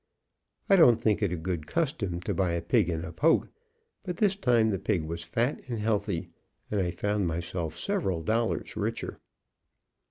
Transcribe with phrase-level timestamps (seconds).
[0.67, 3.49] I don't think it a good custom to buy a pig in a poke,
[4.01, 6.31] but this time the pig was fat and healthy,
[6.71, 9.19] and I found myself several dollars richer.